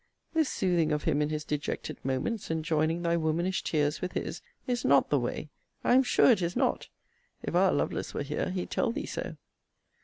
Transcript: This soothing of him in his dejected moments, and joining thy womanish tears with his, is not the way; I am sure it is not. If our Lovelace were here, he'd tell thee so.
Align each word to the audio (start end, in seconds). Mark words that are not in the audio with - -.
This 0.33 0.49
soothing 0.49 0.91
of 0.91 1.03
him 1.03 1.21
in 1.21 1.29
his 1.29 1.45
dejected 1.45 2.03
moments, 2.03 2.49
and 2.49 2.65
joining 2.65 3.03
thy 3.03 3.15
womanish 3.15 3.63
tears 3.63 4.01
with 4.01 4.13
his, 4.13 4.41
is 4.65 4.83
not 4.83 5.11
the 5.11 5.19
way; 5.19 5.51
I 5.83 5.93
am 5.93 6.01
sure 6.01 6.31
it 6.31 6.41
is 6.41 6.55
not. 6.55 6.89
If 7.43 7.53
our 7.53 7.71
Lovelace 7.71 8.11
were 8.11 8.23
here, 8.23 8.49
he'd 8.49 8.71
tell 8.71 8.91
thee 8.91 9.05
so. 9.05 9.37